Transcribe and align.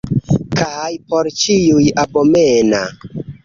Kaj 0.61 0.89
por 1.11 1.31
ĉiuj 1.43 1.87
abomena! 2.07 2.85